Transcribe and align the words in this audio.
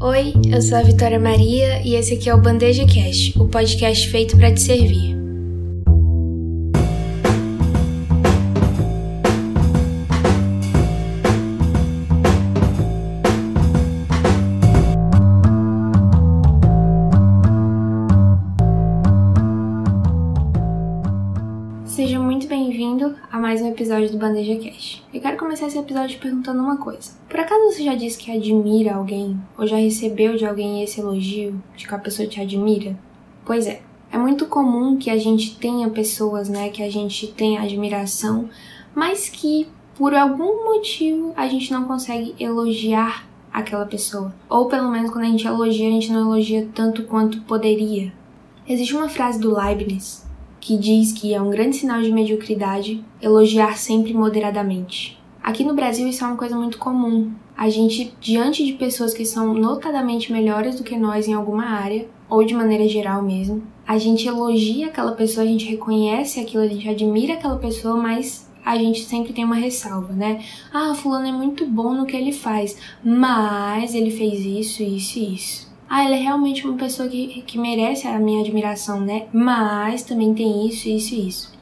Oi, 0.00 0.32
eu 0.54 0.62
sou 0.62 0.78
a 0.78 0.82
Vitória 0.82 1.18
Maria 1.18 1.82
e 1.84 1.96
esse 1.96 2.14
aqui 2.14 2.30
é 2.30 2.34
o 2.34 2.40
Bandeja 2.40 2.86
Cast, 2.86 3.36
o 3.36 3.48
podcast 3.48 4.08
feito 4.08 4.36
para 4.36 4.54
te 4.54 4.60
servir. 4.60 5.17
Seja 21.98 22.20
muito 22.20 22.46
bem-vindo 22.46 23.16
a 23.28 23.40
mais 23.40 23.60
um 23.60 23.66
episódio 23.66 24.08
do 24.08 24.18
Bandeja 24.18 24.54
Cash. 24.54 25.02
Eu 25.12 25.20
quero 25.20 25.36
começar 25.36 25.66
esse 25.66 25.80
episódio 25.80 26.20
perguntando 26.20 26.62
uma 26.62 26.76
coisa. 26.76 27.10
Por 27.28 27.40
acaso 27.40 27.72
você 27.72 27.82
já 27.82 27.96
disse 27.96 28.16
que 28.16 28.30
admira 28.30 28.94
alguém? 28.94 29.36
Ou 29.58 29.66
já 29.66 29.78
recebeu 29.78 30.36
de 30.36 30.46
alguém 30.46 30.80
esse 30.80 31.00
elogio 31.00 31.60
de 31.76 31.88
que 31.88 31.92
a 31.92 31.98
pessoa 31.98 32.28
te 32.28 32.40
admira? 32.40 32.96
Pois 33.44 33.66
é. 33.66 33.82
É 34.12 34.16
muito 34.16 34.46
comum 34.46 34.96
que 34.96 35.10
a 35.10 35.18
gente 35.18 35.58
tenha 35.58 35.90
pessoas, 35.90 36.48
né, 36.48 36.68
que 36.68 36.84
a 36.84 36.88
gente 36.88 37.26
tenha 37.32 37.62
admiração, 37.62 38.48
mas 38.94 39.28
que 39.28 39.66
por 39.96 40.14
algum 40.14 40.66
motivo 40.66 41.32
a 41.36 41.48
gente 41.48 41.72
não 41.72 41.82
consegue 41.82 42.32
elogiar 42.38 43.26
aquela 43.52 43.86
pessoa. 43.86 44.32
Ou 44.48 44.66
pelo 44.66 44.88
menos 44.88 45.10
quando 45.10 45.24
a 45.24 45.30
gente 45.30 45.48
elogia, 45.48 45.88
a 45.88 45.90
gente 45.90 46.12
não 46.12 46.20
elogia 46.20 46.68
tanto 46.72 47.02
quanto 47.02 47.40
poderia. 47.40 48.12
Existe 48.68 48.94
uma 48.94 49.08
frase 49.08 49.40
do 49.40 49.52
Leibniz 49.52 50.27
que 50.68 50.76
diz 50.76 51.12
que 51.12 51.32
é 51.32 51.40
um 51.40 51.48
grande 51.48 51.76
sinal 51.76 52.02
de 52.02 52.12
mediocridade 52.12 53.02
elogiar 53.22 53.78
sempre 53.78 54.12
moderadamente. 54.12 55.18
Aqui 55.42 55.64
no 55.64 55.72
Brasil 55.72 56.06
isso 56.06 56.22
é 56.22 56.26
uma 56.26 56.36
coisa 56.36 56.54
muito 56.54 56.76
comum. 56.76 57.32
A 57.56 57.70
gente, 57.70 58.12
diante 58.20 58.62
de 58.66 58.74
pessoas 58.74 59.14
que 59.14 59.24
são 59.24 59.54
notadamente 59.54 60.30
melhores 60.30 60.76
do 60.76 60.84
que 60.84 60.94
nós 60.94 61.26
em 61.26 61.32
alguma 61.32 61.64
área, 61.64 62.06
ou 62.28 62.44
de 62.44 62.52
maneira 62.52 62.86
geral 62.86 63.22
mesmo, 63.22 63.62
a 63.86 63.96
gente 63.96 64.28
elogia 64.28 64.88
aquela 64.88 65.12
pessoa, 65.12 65.42
a 65.42 65.48
gente 65.48 65.64
reconhece 65.64 66.38
aquilo, 66.38 66.64
a 66.64 66.68
gente 66.68 66.86
admira 66.86 67.32
aquela 67.32 67.56
pessoa, 67.56 67.96
mas 67.96 68.46
a 68.62 68.76
gente 68.76 69.04
sempre 69.04 69.32
tem 69.32 69.46
uma 69.46 69.54
ressalva, 69.54 70.12
né? 70.12 70.44
Ah, 70.70 70.94
fulano 70.94 71.28
é 71.28 71.32
muito 71.32 71.64
bom 71.64 71.94
no 71.94 72.04
que 72.04 72.14
ele 72.14 72.32
faz, 72.32 72.76
mas 73.02 73.94
ele 73.94 74.10
fez 74.10 74.44
isso, 74.44 74.82
isso 74.82 75.18
e 75.18 75.34
isso 75.34 75.67
ah, 75.88 76.04
ela 76.04 76.16
é 76.16 76.20
realmente 76.20 76.66
uma 76.66 76.76
pessoa 76.76 77.08
que, 77.08 77.42
que 77.42 77.58
merece 77.58 78.06
a 78.06 78.18
minha 78.18 78.40
admiração, 78.40 79.00
né? 79.00 79.26
Mas 79.32 80.02
também 80.02 80.34
tem 80.34 80.66
isso, 80.66 80.88
isso 80.88 81.14
e 81.14 81.28
isso. 81.28 81.52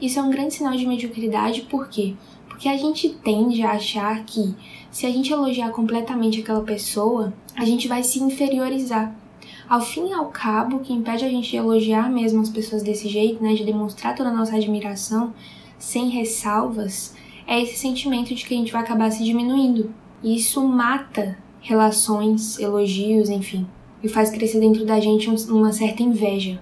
Isso 0.00 0.18
é 0.18 0.22
um 0.22 0.30
grande 0.30 0.54
sinal 0.54 0.74
de 0.74 0.86
mediocridade, 0.86 1.62
por 1.62 1.88
quê? 1.88 2.14
Porque 2.48 2.68
a 2.68 2.76
gente 2.76 3.08
tende 3.08 3.62
a 3.62 3.72
achar 3.72 4.24
que 4.24 4.54
se 4.90 5.04
a 5.06 5.10
gente 5.10 5.32
elogiar 5.32 5.70
completamente 5.70 6.40
aquela 6.40 6.62
pessoa, 6.62 7.34
a 7.56 7.64
gente 7.64 7.86
vai 7.86 8.02
se 8.02 8.22
inferiorizar. 8.22 9.14
Ao 9.68 9.80
fim 9.80 10.08
e 10.08 10.12
ao 10.12 10.26
cabo, 10.26 10.76
o 10.76 10.80
que 10.80 10.92
impede 10.92 11.24
a 11.24 11.28
gente 11.28 11.50
de 11.50 11.56
elogiar 11.56 12.10
mesmo 12.10 12.40
as 12.40 12.48
pessoas 12.48 12.82
desse 12.82 13.08
jeito, 13.08 13.42
né, 13.42 13.54
de 13.54 13.64
demonstrar 13.64 14.14
toda 14.14 14.30
a 14.30 14.34
nossa 14.34 14.56
admiração 14.56 15.34
sem 15.78 16.08
ressalvas, 16.08 17.14
é 17.46 17.60
esse 17.60 17.76
sentimento 17.76 18.34
de 18.34 18.46
que 18.46 18.54
a 18.54 18.56
gente 18.56 18.72
vai 18.72 18.82
acabar 18.82 19.10
se 19.10 19.24
diminuindo. 19.24 19.92
E 20.22 20.36
isso 20.36 20.66
mata 20.66 21.36
relações, 21.64 22.58
elogios, 22.58 23.30
enfim, 23.30 23.66
e 24.02 24.08
faz 24.08 24.30
crescer 24.30 24.60
dentro 24.60 24.84
da 24.84 25.00
gente 25.00 25.28
uma 25.50 25.72
certa 25.72 26.02
inveja. 26.02 26.60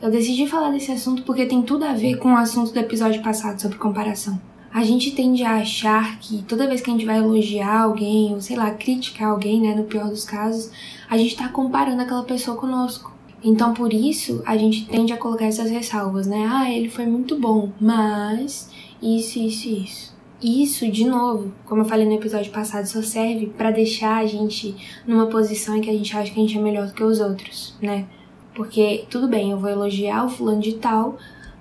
Eu 0.00 0.10
decidi 0.10 0.46
falar 0.46 0.70
desse 0.70 0.92
assunto 0.92 1.24
porque 1.24 1.46
tem 1.46 1.62
tudo 1.62 1.84
a 1.84 1.92
ver 1.92 2.16
com 2.16 2.32
o 2.32 2.36
assunto 2.36 2.72
do 2.72 2.78
episódio 2.78 3.22
passado 3.22 3.60
sobre 3.60 3.76
comparação. 3.76 4.40
A 4.72 4.84
gente 4.84 5.10
tende 5.10 5.42
a 5.42 5.56
achar 5.56 6.18
que 6.20 6.42
toda 6.42 6.68
vez 6.68 6.80
que 6.80 6.90
a 6.90 6.92
gente 6.92 7.06
vai 7.06 7.18
elogiar 7.18 7.82
alguém, 7.82 8.34
ou 8.34 8.40
sei 8.40 8.56
lá, 8.56 8.70
criticar 8.70 9.30
alguém, 9.30 9.60
né, 9.62 9.74
no 9.74 9.84
pior 9.84 10.08
dos 10.08 10.24
casos, 10.24 10.70
a 11.10 11.16
gente 11.16 11.36
tá 11.36 11.48
comparando 11.48 12.02
aquela 12.02 12.22
pessoa 12.22 12.56
conosco. 12.56 13.12
Então, 13.42 13.74
por 13.74 13.92
isso, 13.92 14.42
a 14.46 14.56
gente 14.56 14.86
tende 14.86 15.12
a 15.12 15.16
colocar 15.16 15.46
essas 15.46 15.70
ressalvas, 15.70 16.26
né? 16.26 16.46
Ah, 16.50 16.70
ele 16.70 16.88
foi 16.88 17.06
muito 17.06 17.38
bom, 17.38 17.70
mas 17.80 18.70
isso, 19.02 19.38
isso, 19.38 19.68
isso. 19.68 20.15
Isso, 20.42 20.90
de 20.90 21.06
novo, 21.06 21.50
como 21.64 21.80
eu 21.80 21.86
falei 21.86 22.04
no 22.04 22.12
episódio 22.12 22.52
passado, 22.52 22.86
só 22.86 23.00
serve 23.00 23.46
para 23.46 23.70
deixar 23.70 24.18
a 24.18 24.26
gente 24.26 24.76
numa 25.06 25.26
posição 25.26 25.76
em 25.76 25.80
que 25.80 25.88
a 25.88 25.94
gente 25.94 26.14
acha 26.14 26.30
que 26.30 26.38
a 26.38 26.42
gente 26.42 26.58
é 26.58 26.60
melhor 26.60 26.86
do 26.86 26.92
que 26.92 27.02
os 27.02 27.20
outros, 27.20 27.74
né? 27.80 28.06
Porque 28.54 29.06
tudo 29.10 29.28
bem, 29.28 29.50
eu 29.50 29.58
vou 29.58 29.70
elogiar 29.70 30.24
o 30.24 30.28
fulano 30.28 30.60
de 30.60 30.74
tal, 30.74 31.16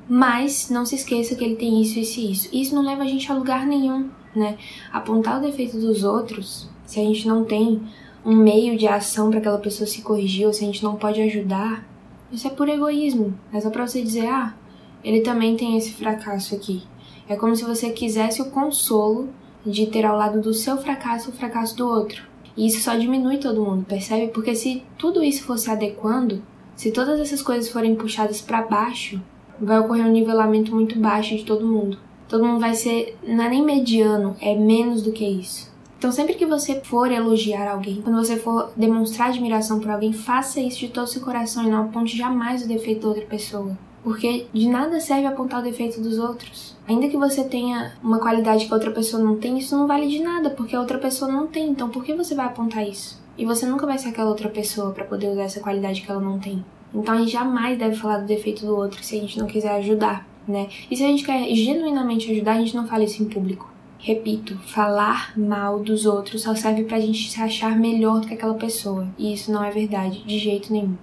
mas 0.09 0.69
não 0.69 0.85
se 0.85 0.95
esqueça 0.95 1.35
que 1.35 1.43
ele 1.43 1.55
tem 1.55 1.81
isso, 1.81 1.99
isso 1.99 2.19
e 2.19 2.31
isso. 2.31 2.49
Isso 2.51 2.75
não 2.75 2.83
leva 2.83 3.03
a 3.03 3.07
gente 3.07 3.31
a 3.31 3.35
lugar 3.35 3.65
nenhum, 3.65 4.09
né? 4.35 4.57
Apontar 4.91 5.39
o 5.39 5.41
defeito 5.41 5.79
dos 5.79 6.03
outros, 6.03 6.69
se 6.85 6.99
a 6.99 7.03
gente 7.03 7.25
não 7.27 7.45
tem 7.45 7.81
um 8.25 8.35
meio 8.35 8.77
de 8.77 8.87
ação 8.87 9.29
para 9.29 9.39
aquela 9.39 9.57
pessoa 9.57 9.87
se 9.87 10.01
corrigir 10.01 10.47
ou 10.47 10.53
se 10.53 10.63
a 10.63 10.67
gente 10.67 10.83
não 10.83 10.97
pode 10.97 11.21
ajudar, 11.21 11.87
isso 12.29 12.45
é 12.45 12.49
por 12.49 12.67
egoísmo. 12.67 13.33
É 13.53 13.61
só 13.61 13.69
pra 13.69 13.87
você 13.87 14.01
dizer, 14.01 14.27
ah, 14.27 14.53
ele 15.01 15.21
também 15.21 15.55
tem 15.55 15.77
esse 15.77 15.93
fracasso 15.93 16.53
aqui. 16.53 16.83
É 17.27 17.35
como 17.35 17.55
se 17.55 17.63
você 17.63 17.89
quisesse 17.89 18.41
o 18.41 18.51
consolo 18.51 19.29
de 19.65 19.87
ter 19.87 20.05
ao 20.05 20.17
lado 20.17 20.41
do 20.41 20.53
seu 20.53 20.77
fracasso 20.77 21.31
o 21.31 21.33
fracasso 21.33 21.75
do 21.75 21.87
outro. 21.87 22.23
E 22.55 22.67
isso 22.67 22.81
só 22.81 22.95
diminui 22.95 23.37
todo 23.37 23.63
mundo, 23.63 23.85
percebe? 23.85 24.31
Porque 24.31 24.55
se 24.55 24.83
tudo 24.97 25.23
isso 25.23 25.43
fosse 25.43 25.69
adequando, 25.69 26.41
se 26.75 26.91
todas 26.91 27.19
essas 27.19 27.41
coisas 27.41 27.69
forem 27.69 27.95
puxadas 27.95 28.41
para 28.41 28.61
baixo, 28.61 29.21
vai 29.59 29.79
ocorrer 29.79 30.05
um 30.05 30.11
nivelamento 30.11 30.73
muito 30.73 30.99
baixo 30.99 31.35
de 31.35 31.43
todo 31.43 31.67
mundo. 31.67 31.97
Todo 32.27 32.45
mundo 32.45 32.59
vai 32.59 32.73
ser, 32.73 33.17
não 33.23 33.43
é 33.43 33.49
nem 33.49 33.63
mediano, 33.63 34.35
é 34.39 34.55
menos 34.55 35.01
do 35.01 35.11
que 35.11 35.25
isso. 35.25 35.73
Então, 35.97 36.11
sempre 36.11 36.35
que 36.35 36.45
você 36.45 36.81
for 36.81 37.11
elogiar 37.11 37.71
alguém, 37.71 38.01
quando 38.01 38.17
você 38.17 38.37
for 38.37 38.71
demonstrar 38.75 39.29
admiração 39.29 39.79
por 39.79 39.89
alguém, 39.89 40.13
faça 40.13 40.59
isso 40.59 40.79
de 40.79 40.89
todo 40.89 41.05
o 41.05 41.07
seu 41.07 41.21
coração 41.21 41.63
e 41.63 41.69
não 41.69 41.83
aponte 41.83 42.17
jamais 42.17 42.63
o 42.63 42.67
defeito 42.67 43.01
da 43.01 43.07
outra 43.09 43.25
pessoa. 43.25 43.77
Porque 44.05 44.45
de 44.53 44.69
nada 44.69 44.99
serve 44.99 45.25
apontar 45.25 45.61
o 45.61 45.63
defeito 45.63 45.99
dos 45.99 46.19
outros. 46.19 46.77
Ainda 46.87 47.09
que 47.09 47.17
você 47.17 47.43
tenha 47.43 47.93
uma 48.03 48.19
qualidade 48.19 48.67
que 48.67 48.71
a 48.71 48.75
outra 48.75 48.91
pessoa 48.91 49.21
não 49.21 49.37
tem, 49.37 49.57
isso 49.57 49.75
não 49.75 49.87
vale 49.87 50.07
de 50.07 50.21
nada, 50.21 50.51
porque 50.51 50.75
a 50.75 50.79
outra 50.79 50.99
pessoa 50.99 51.31
não 51.31 51.47
tem. 51.47 51.69
Então 51.69 51.89
por 51.89 52.03
que 52.03 52.13
você 52.13 52.35
vai 52.35 52.45
apontar 52.45 52.87
isso? 52.87 53.19
E 53.35 53.45
você 53.45 53.65
nunca 53.65 53.87
vai 53.87 53.97
ser 53.97 54.09
aquela 54.09 54.29
outra 54.29 54.47
pessoa 54.47 54.91
para 54.91 55.05
poder 55.05 55.29
usar 55.29 55.41
essa 55.41 55.59
qualidade 55.59 56.03
que 56.03 56.11
ela 56.11 56.21
não 56.21 56.37
tem. 56.37 56.63
Então 56.93 57.15
a 57.15 57.17
gente 57.17 57.31
jamais 57.31 57.79
deve 57.79 57.95
falar 57.95 58.19
do 58.19 58.27
defeito 58.27 58.63
do 58.63 58.75
outro 58.75 59.03
se 59.03 59.17
a 59.17 59.19
gente 59.19 59.39
não 59.39 59.47
quiser 59.47 59.71
ajudar, 59.77 60.23
né? 60.47 60.69
E 60.91 60.95
se 60.95 61.03
a 61.03 61.07
gente 61.07 61.23
quer 61.23 61.43
genuinamente 61.55 62.31
ajudar, 62.31 62.51
a 62.53 62.59
gente 62.59 62.75
não 62.75 62.85
fala 62.85 63.05
isso 63.05 63.23
em 63.23 63.25
público. 63.25 63.73
Repito, 63.97 64.55
falar 64.67 65.33
mal 65.35 65.79
dos 65.79 66.05
outros 66.05 66.43
só 66.43 66.53
serve 66.53 66.83
pra 66.83 66.99
gente 66.99 67.31
se 67.31 67.41
achar 67.41 67.75
melhor 67.75 68.21
do 68.21 68.27
que 68.27 68.35
aquela 68.35 68.53
pessoa. 68.53 69.07
E 69.17 69.33
isso 69.33 69.51
não 69.51 69.63
é 69.63 69.71
verdade, 69.71 70.23
de 70.23 70.37
jeito 70.37 70.71
nenhum. 70.71 70.95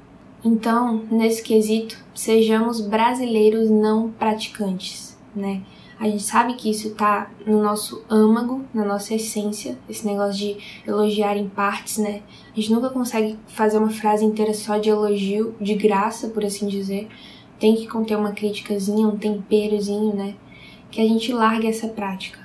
Então, 0.45 1.05
nesse 1.09 1.41
quesito, 1.41 1.97
sejamos 2.15 2.81
brasileiros 2.81 3.71
não 3.71 4.11
praticantes, 4.11 5.17
né? 5.35 5.63
A 6.01 6.09
gente 6.09 6.25
sabe 6.25 6.55
que 6.55 6.69
isso 6.69 6.97
tá 6.97 7.31
no 7.47 7.63
nosso 7.63 8.03
âmago, 8.11 8.65
na 8.75 8.85
nossa 8.85 9.15
essência, 9.15 9.79
esse 9.89 10.05
negócio 10.05 10.35
de 10.37 10.57
elogiar 10.85 11.37
em 11.37 11.49
partes, 11.49 11.99
né? 11.99 12.23
A 12.53 12.57
gente 12.57 12.73
nunca 12.73 12.91
consegue 12.91 13.39
fazer 13.47 13.79
uma 13.79 13.91
frase 13.91 14.25
inteira 14.25 14.53
só 14.53 14.79
de 14.79 14.89
elogio, 14.91 15.55
de 15.61 15.77
graça, 15.77 16.27
por 16.27 16.45
assim 16.45 16.67
dizer. 16.67 17.09
Tem 17.61 17.77
que 17.77 17.87
conter 17.87 18.17
uma 18.17 18.33
criticazinha, 18.33 19.07
um 19.07 19.17
temperozinho, 19.17 20.13
né? 20.13 20.35
Que 20.91 21.01
a 21.01 21.05
gente 21.05 21.33
largue 21.33 21.69
essa 21.69 21.87
prática, 21.87 22.41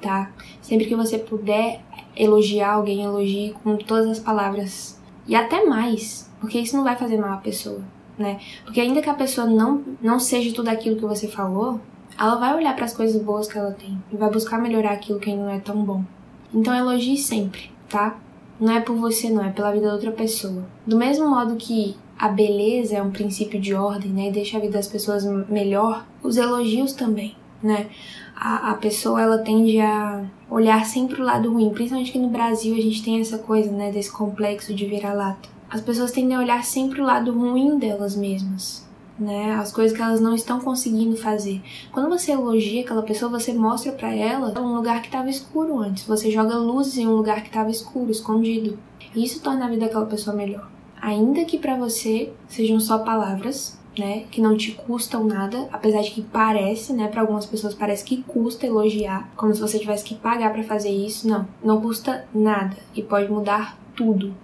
tá? 0.00 0.32
Sempre 0.62 0.86
que 0.86 0.96
você 0.96 1.18
puder 1.18 1.84
elogiar 2.16 2.72
alguém, 2.72 3.02
elogie 3.02 3.54
com 3.62 3.76
todas 3.76 4.08
as 4.08 4.20
palavras. 4.20 5.01
E 5.26 5.34
até 5.34 5.64
mais, 5.64 6.30
porque 6.40 6.58
isso 6.58 6.76
não 6.76 6.84
vai 6.84 6.96
fazer 6.96 7.16
mal 7.16 7.34
à 7.34 7.36
pessoa, 7.36 7.80
né? 8.18 8.40
Porque 8.64 8.80
ainda 8.80 9.00
que 9.00 9.10
a 9.10 9.14
pessoa 9.14 9.46
não, 9.46 9.82
não 10.00 10.18
seja 10.18 10.54
tudo 10.54 10.68
aquilo 10.68 10.96
que 10.96 11.02
você 11.02 11.28
falou, 11.28 11.80
ela 12.18 12.36
vai 12.36 12.54
olhar 12.54 12.74
para 12.74 12.84
as 12.84 12.94
coisas 12.94 13.20
boas 13.22 13.46
que 13.46 13.58
ela 13.58 13.72
tem 13.72 14.02
e 14.12 14.16
vai 14.16 14.30
buscar 14.30 14.60
melhorar 14.60 14.92
aquilo 14.92 15.18
que 15.18 15.30
ainda 15.30 15.44
não 15.44 15.52
é 15.52 15.60
tão 15.60 15.82
bom. 15.82 16.04
Então 16.52 16.74
elogie 16.74 17.16
sempre, 17.16 17.70
tá? 17.88 18.18
Não 18.60 18.72
é 18.72 18.80
por 18.80 18.96
você, 18.96 19.30
não, 19.30 19.44
é 19.44 19.50
pela 19.50 19.72
vida 19.72 19.86
da 19.86 19.94
outra 19.94 20.12
pessoa. 20.12 20.64
Do 20.86 20.96
mesmo 20.96 21.28
modo 21.28 21.56
que 21.56 21.96
a 22.18 22.28
beleza 22.28 22.96
é 22.96 23.02
um 23.02 23.10
princípio 23.10 23.60
de 23.60 23.74
ordem, 23.74 24.12
né? 24.12 24.28
E 24.28 24.32
deixa 24.32 24.56
a 24.56 24.60
vida 24.60 24.74
das 24.74 24.86
pessoas 24.86 25.24
melhor, 25.48 26.06
os 26.22 26.36
elogios 26.36 26.92
também, 26.92 27.34
né? 27.62 27.88
A, 28.34 28.70
a 28.70 28.74
pessoa, 28.74 29.20
ela 29.20 29.38
tende 29.38 29.80
a 29.80 30.24
olhar 30.50 30.84
sempre 30.84 31.20
o 31.20 31.24
lado 31.24 31.52
ruim. 31.52 31.70
Principalmente 31.70 32.12
que 32.12 32.18
no 32.18 32.28
Brasil 32.28 32.74
a 32.74 32.80
gente 32.80 33.02
tem 33.02 33.20
essa 33.20 33.38
coisa, 33.38 33.70
né? 33.70 33.90
Desse 33.90 34.10
complexo 34.10 34.74
de 34.74 34.86
vira-lata 34.86 35.52
as 35.72 35.80
pessoas 35.80 36.12
tendem 36.12 36.36
a 36.36 36.40
olhar 36.40 36.62
sempre 36.62 37.00
o 37.00 37.04
lado 37.04 37.32
ruim 37.32 37.78
delas 37.78 38.14
mesmas, 38.14 38.86
né? 39.18 39.54
As 39.54 39.72
coisas 39.72 39.96
que 39.96 40.02
elas 40.02 40.20
não 40.20 40.34
estão 40.34 40.60
conseguindo 40.60 41.16
fazer. 41.16 41.62
Quando 41.90 42.10
você 42.10 42.32
elogia 42.32 42.82
aquela 42.82 43.02
pessoa, 43.02 43.30
você 43.30 43.54
mostra 43.54 43.90
para 43.90 44.14
ela 44.14 44.52
um 44.60 44.74
lugar 44.74 45.00
que 45.00 45.08
estava 45.08 45.30
escuro 45.30 45.78
antes. 45.78 46.04
Você 46.04 46.30
joga 46.30 46.58
luzes 46.58 46.98
em 46.98 47.06
um 47.06 47.16
lugar 47.16 47.40
que 47.40 47.48
estava 47.48 47.70
escuro, 47.70 48.10
escondido. 48.10 48.78
E 49.14 49.24
isso 49.24 49.40
torna 49.40 49.64
a 49.64 49.68
vida 49.70 49.86
daquela 49.86 50.04
pessoa 50.04 50.36
melhor. 50.36 50.68
Ainda 51.00 51.42
que 51.46 51.56
para 51.56 51.78
você 51.78 52.30
sejam 52.48 52.78
só 52.78 52.98
palavras, 52.98 53.80
né, 53.98 54.24
que 54.30 54.40
não 54.40 54.56
te 54.56 54.72
custam 54.72 55.24
nada, 55.24 55.68
apesar 55.72 56.02
de 56.02 56.10
que 56.10 56.22
parece, 56.22 56.92
né, 56.92 57.08
para 57.08 57.20
algumas 57.20 57.46
pessoas 57.46 57.74
parece 57.74 58.04
que 58.04 58.22
custa 58.22 58.66
elogiar, 58.66 59.30
como 59.36 59.54
se 59.54 59.60
você 59.60 59.78
tivesse 59.78 60.04
que 60.04 60.14
pagar 60.14 60.52
para 60.52 60.62
fazer 60.62 60.90
isso. 60.90 61.28
Não, 61.28 61.46
não 61.62 61.80
custa 61.80 62.26
nada 62.34 62.76
e 62.94 63.02
pode 63.02 63.30
mudar 63.30 63.78
tudo 63.94 64.34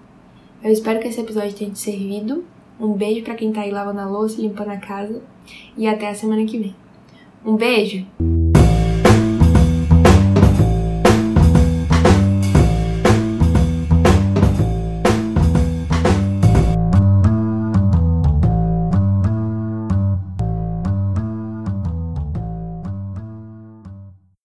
Eu 0.63 0.73
espero 0.73 1.01
que 1.01 1.09
esse 1.09 1.21
episódio 1.21 1.55
tenha 1.55 1.71
te 1.71 1.79
servido. 1.79 2.45
Um 2.81 2.93
beijo 2.93 3.25
para 3.25 3.35
quem 3.35 3.53
tá 3.53 3.63
aí 3.63 3.71
lavando 3.71 4.01
a 4.01 4.07
louça, 4.07 4.41
limpando 4.41 4.71
a 4.71 4.77
casa 4.77 5.23
e 5.77 5.87
até 5.87 6.09
a 6.09 6.15
semana 6.15 6.45
que 6.45 6.59
vem. 6.59 6.77
Um 7.45 7.57
beijo! 7.57 8.07